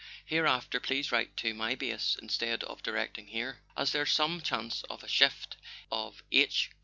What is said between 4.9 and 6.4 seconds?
a shift of